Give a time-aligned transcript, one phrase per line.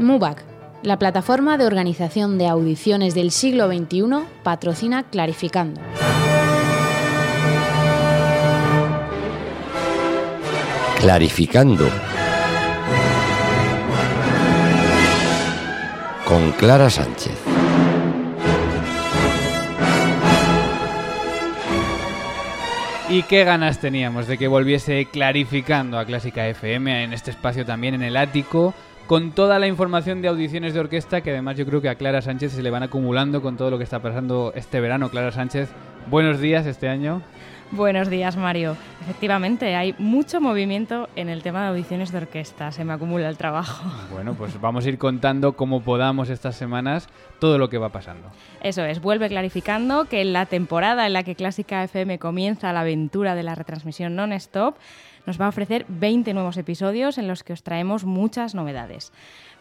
[0.00, 0.44] MUBAC,
[0.82, 4.04] la plataforma de organización de audiciones del siglo XXI,
[4.44, 5.80] patrocina Clarificando.
[11.00, 11.88] Clarificando.
[16.24, 17.32] Con Clara Sánchez.
[23.10, 27.94] Y qué ganas teníamos de que volviese clarificando a Clásica FM en este espacio también
[27.94, 28.74] en el ático,
[29.08, 32.20] con toda la información de audiciones de orquesta que además yo creo que a Clara
[32.20, 35.08] Sánchez se le van acumulando con todo lo que está pasando este verano.
[35.08, 35.70] Clara Sánchez,
[36.08, 37.22] buenos días este año.
[37.70, 38.78] Buenos días, Mario.
[39.02, 42.72] Efectivamente, hay mucho movimiento en el tema de audiciones de orquesta.
[42.72, 43.84] Se me acumula el trabajo.
[44.10, 47.08] Bueno, pues vamos a ir contando como podamos estas semanas
[47.40, 48.30] todo lo que va pasando.
[48.62, 52.80] Eso es, vuelve clarificando que en la temporada en la que Clásica FM comienza la
[52.80, 54.76] aventura de la retransmisión non-stop,
[55.26, 59.12] nos va a ofrecer 20 nuevos episodios en los que os traemos muchas novedades.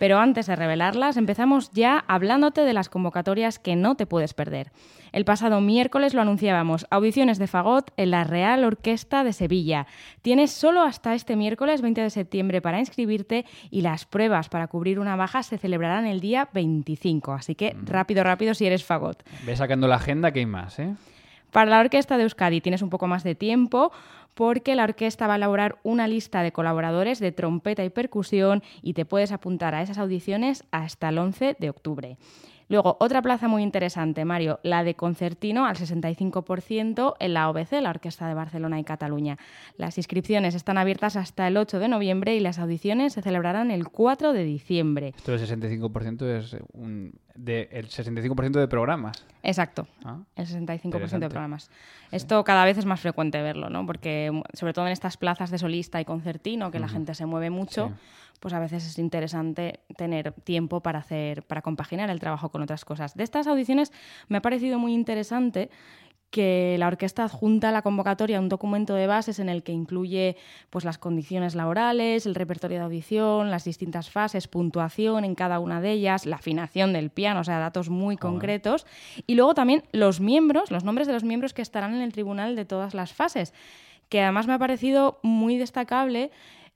[0.00, 4.72] Pero antes de revelarlas, empezamos ya hablándote de las convocatorias que no te puedes perder.
[5.12, 9.86] El pasado miércoles lo anunciábamos, audiciones de Fagot en la Real Orquesta de Sevilla.
[10.22, 15.00] Tienes solo hasta este miércoles 20 de septiembre para inscribirte y las pruebas para cubrir
[15.00, 17.34] una baja se celebrarán el día 25.
[17.34, 19.22] Así que rápido, rápido si eres Fagot.
[19.44, 20.94] Ve sacando la agenda que hay más, ¿eh?
[21.50, 23.92] Para la Orquesta de Euskadi tienes un poco más de tiempo
[24.34, 28.94] porque la orquesta va a elaborar una lista de colaboradores de trompeta y percusión y
[28.94, 32.16] te puedes apuntar a esas audiciones hasta el 11 de octubre.
[32.70, 37.90] Luego, otra plaza muy interesante, Mario, la de concertino al 65% en la OBC, la
[37.90, 39.38] Orquesta de Barcelona y Cataluña.
[39.76, 43.88] Las inscripciones están abiertas hasta el 8 de noviembre y las audiciones se celebrarán el
[43.88, 45.14] 4 de diciembre.
[45.16, 49.26] Esto del 65% es un, de, el 65% de programas.
[49.42, 51.26] Exacto, Ah, el 65% interesante.
[51.26, 51.70] de programas.
[52.12, 53.84] Esto cada vez es más frecuente verlo, ¿no?
[53.84, 57.26] Porque mm, sobre todo en estas plazas de solista y concertino, que la gente se
[57.26, 57.94] mueve mucho, Sí.
[58.40, 62.84] Pues a veces es interesante tener tiempo para hacer, para compaginar el trabajo con otras
[62.84, 63.14] cosas.
[63.14, 63.92] De estas audiciones
[64.28, 65.70] me ha parecido muy interesante
[66.30, 70.36] que la orquesta adjunta a la convocatoria un documento de bases en el que incluye
[70.70, 75.80] pues, las condiciones laborales, el repertorio de audición, las distintas fases, puntuación en cada una
[75.80, 78.86] de ellas, la afinación del piano, o sea, datos muy concretos,
[79.26, 82.54] y luego también los miembros, los nombres de los miembros que estarán en el tribunal
[82.54, 83.52] de todas las fases,
[84.08, 86.30] que además me ha parecido muy destacable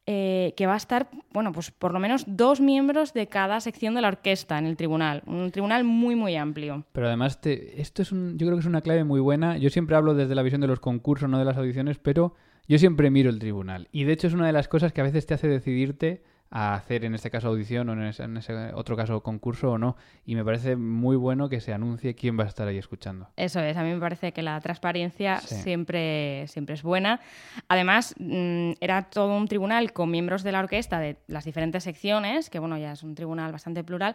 [0.06, 3.94] eh, que va a estar, bueno, pues por lo menos dos miembros de cada sección
[3.94, 5.22] de la orquesta en el tribunal.
[5.26, 6.84] Un tribunal muy, muy amplio.
[6.92, 9.56] Pero además, te- esto es un, yo creo que es una clave muy buena.
[9.56, 12.34] Yo siempre hablo desde la visión de los concursos, no de las audiciones, pero
[12.68, 13.88] yo siempre miro el tribunal.
[13.92, 16.22] Y de hecho es una de las cosas que a veces te hace decidirte
[16.56, 19.78] a hacer, en este caso, audición o en ese, en ese otro caso, concurso o
[19.78, 19.96] no.
[20.24, 23.26] Y me parece muy bueno que se anuncie quién va a estar ahí escuchando.
[23.36, 25.56] Eso es, a mí me parece que la transparencia Sí.
[25.56, 27.18] siempre, siempre es buena.
[27.66, 32.48] Además, mm, era todo un tribunal con miembros de la orquesta de las diferentes secciones,
[32.50, 34.14] que bueno, ya es un tribunal bastante plural,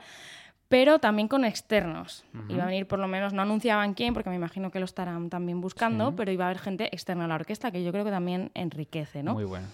[0.69, 2.23] pero también con externos.
[2.47, 5.29] Iba a venir por lo menos, no anunciaban quién, porque me imagino que lo estarán
[5.29, 6.13] también buscando, Sí.
[6.15, 9.23] pero iba a haber gente externa a la orquesta, que yo creo que también enriquece,
[9.23, 9.33] ¿no?
[9.33, 9.67] Muy bueno.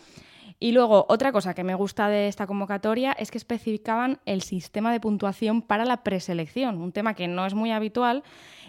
[0.60, 4.92] Y luego, otra cosa que me gusta de esta convocatoria es que especificaban el sistema
[4.92, 8.24] de puntuación para la preselección, un tema que no es muy habitual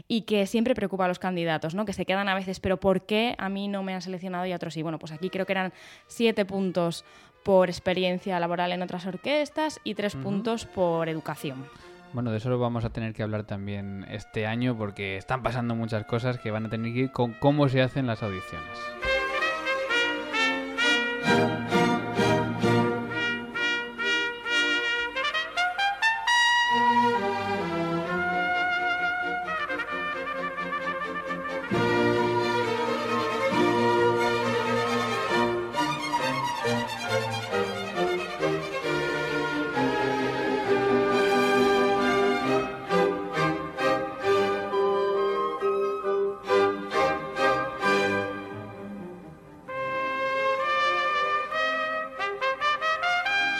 [0.08, 1.84] y que siempre preocupa a los candidatos, ¿no?
[1.84, 4.52] Que se quedan a veces, pero ¿por qué a mí no me han seleccionado y
[4.52, 4.82] a otros sí?
[4.82, 5.72] Bueno, pues aquí creo que eran
[6.08, 7.04] siete puntos
[7.44, 11.64] por experiencia laboral en otras orquestas y tres puntos por educación.
[12.12, 15.76] Bueno, de eso lo vamos a tener que hablar también este año porque están pasando
[15.76, 18.66] muchas cosas que van a tener que ir con cómo se hacen las audiciones.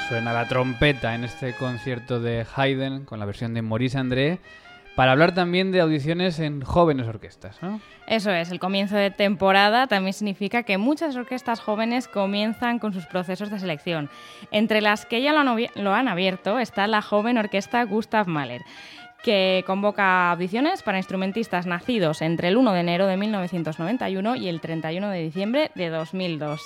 [0.09, 4.39] Suena la trompeta en este concierto de Haydn con la versión de Maurice André
[4.95, 7.81] para hablar también de audiciones en jóvenes orquestas, ¿no?
[8.07, 13.05] Eso es, el comienzo de temporada también significa que muchas orquestas jóvenes comienzan con sus
[13.07, 14.09] procesos de selección.
[14.53, 18.63] Entre las que ya lo han, abierto está la joven orquesta Gustav Mahler,
[19.25, 24.61] que convoca audiciones para instrumentistas nacidos entre el 1 de enero de 1991 y el
[24.61, 26.63] 31 de diciembre de 2002.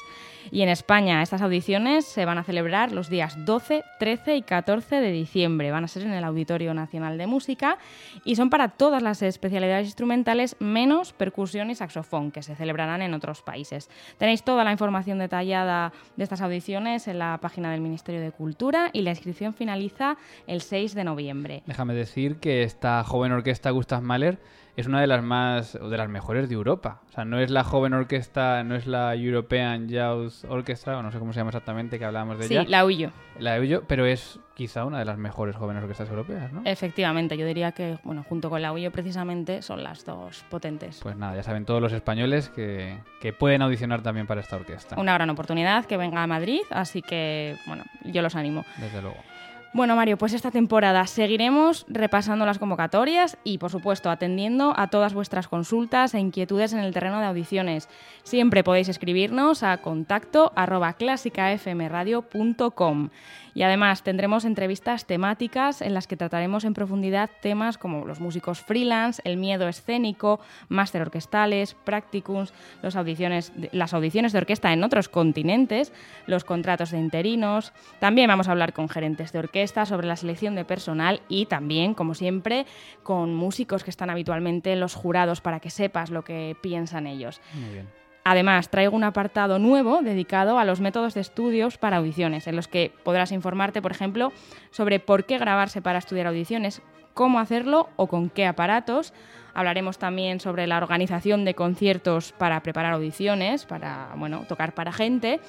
[0.50, 4.96] Y en España estas audiciones se van a celebrar los días 12, 13 y 14
[4.96, 5.70] de diciembre.
[5.70, 7.78] Van a ser en el Auditorio Nacional de Música
[8.24, 13.14] y son para todas las especialidades instrumentales menos percusión y saxofón que se celebrarán en
[13.14, 13.90] otros países.
[14.18, 18.90] Tenéis toda la información detallada de estas audiciones en la página del Ministerio de Cultura
[18.92, 20.16] y la inscripción finaliza
[20.46, 21.62] el 6 de noviembre.
[21.66, 24.38] Déjame decir que esta joven orquesta Gustav Mahler
[24.80, 27.00] es una de las más de las mejores de Europa.
[27.08, 31.12] O sea, no es la joven orquesta, no es la European Jazz Orchestra, o no
[31.12, 32.62] sé cómo se llama exactamente, que hablábamos de ella.
[32.62, 33.10] Sí, la huyo.
[33.38, 36.62] La huyo, pero es quizá una de las mejores jóvenes orquestas europeas, ¿no?
[36.64, 41.00] Efectivamente, yo diría que, bueno, junto con la huyo precisamente son las dos potentes.
[41.02, 44.96] Pues nada, ya saben todos los españoles que, que pueden audicionar también para esta orquesta.
[44.98, 48.64] Una gran oportunidad que venga a Madrid, así que, bueno, yo los animo.
[48.78, 49.18] Desde luego.
[49.72, 55.14] Bueno, Mario, pues esta temporada seguiremos repasando las convocatorias y, por supuesto, atendiendo a todas
[55.14, 57.88] vuestras consultas e inquietudes en el terreno de audiciones.
[58.24, 60.96] Siempre podéis escribirnos a contacto arroba.
[63.52, 68.60] Y además tendremos entrevistas temáticas en las que trataremos en profundidad temas como los músicos
[68.60, 72.52] freelance, el miedo escénico, máster orquestales, practicums,
[72.82, 73.52] las audiciones
[74.32, 75.92] de orquesta en otros continentes,
[76.26, 77.72] los contratos de interinos.
[77.98, 81.94] También vamos a hablar con gerentes de orquesta sobre la selección de personal y también,
[81.94, 82.66] como siempre,
[83.02, 87.40] con músicos que están habitualmente en los jurados para que sepas lo que piensan ellos.
[87.54, 88.00] Muy bien.
[88.24, 92.68] Además, traigo un apartado nuevo dedicado a los métodos de estudios para audiciones, en los
[92.68, 94.32] que podrás informarte, por ejemplo,
[94.70, 96.82] sobre por qué grabarse para estudiar audiciones,
[97.14, 99.14] cómo hacerlo o con qué aparatos.
[99.54, 105.40] Hablaremos también sobre la organización de conciertos para preparar audiciones, para bueno, tocar para gente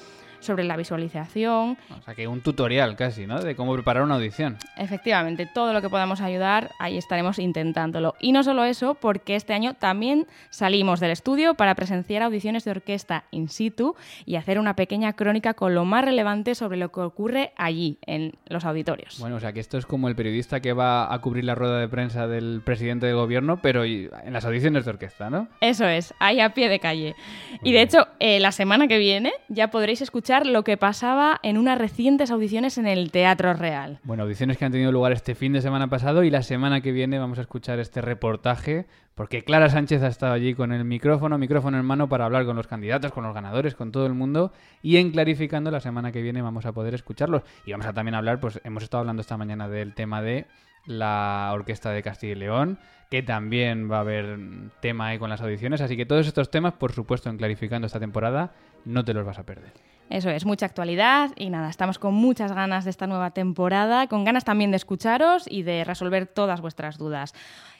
[0.42, 1.78] sobre la visualización.
[1.98, 3.40] O sea, que un tutorial casi, ¿no?
[3.40, 4.58] De cómo preparar una audición.
[4.76, 8.14] Efectivamente, todo lo que podamos ayudar, ahí estaremos intentándolo.
[8.20, 12.72] Y no solo eso, porque este año también salimos del estudio para presenciar audiciones de
[12.72, 13.94] orquesta in situ
[14.26, 18.34] y hacer una pequeña crónica con lo más relevante sobre lo que ocurre allí, en
[18.48, 19.18] los auditorios.
[19.18, 21.78] Bueno, o sea, que esto es como el periodista que va a cubrir la rueda
[21.78, 25.48] de prensa del presidente del gobierno, pero en las audiciones de orquesta, ¿no?
[25.60, 27.14] Eso es, ahí a pie de calle.
[27.50, 27.82] Muy y de bien.
[27.88, 30.02] hecho, eh, la semana que viene ya podréis
[30.40, 34.00] lo que pasaba en unas recientes audiciones en el Teatro Real.
[34.02, 36.90] Bueno, audiciones que han tenido lugar este fin de semana pasado y la semana que
[36.90, 41.36] viene vamos a escuchar este reportaje porque Clara Sánchez ha estado allí con el micrófono,
[41.36, 44.52] micrófono en mano para hablar con los candidatos, con los ganadores, con todo el mundo
[44.80, 48.14] y en Clarificando la semana que viene vamos a poder escucharlos y vamos a también
[48.14, 50.46] hablar, pues hemos estado hablando esta mañana del tema de
[50.86, 52.78] la Orquesta de Castilla y León,
[53.10, 54.38] que también va a haber
[54.80, 58.00] tema ahí con las audiciones, así que todos estos temas, por supuesto, en Clarificando esta
[58.00, 58.54] temporada,
[58.84, 59.91] no te los vas a perder.
[60.12, 64.24] Eso es, mucha actualidad y nada, estamos con muchas ganas de esta nueva temporada, con
[64.24, 67.32] ganas también de escucharos y de resolver todas vuestras dudas.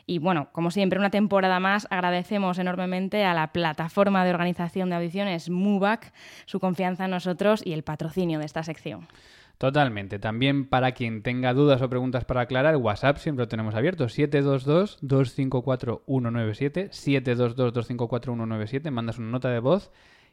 [0.06, 4.96] Y bueno, como siempre, una temporada más, agradecemos enormemente a la plataforma de organización de
[4.96, 6.14] audiciones MUBAC
[6.46, 9.08] su confianza en nosotros y el patrocinio de esta sección.
[9.58, 10.18] Totalmente.
[10.18, 14.06] También para quien tenga dudas o preguntas para aclarar, WhatsApp siempre lo tenemos abierto.
[14.06, 16.88] 722-254-197.
[16.88, 18.90] 722-254-197.
[18.90, 19.92] Mandas una nota de voz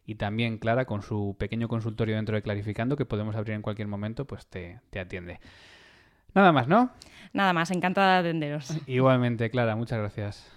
[0.10, 3.88] y también Clara con su pequeño consultorio dentro de Clarificando que podemos abrir en cualquier
[3.88, 5.40] momento, pues te, te atiende.
[6.34, 6.90] Nada más, ¿no?
[7.32, 8.76] Nada más, encantada de atenderos.
[8.88, 10.52] Igualmente, Clara, muchas gracias.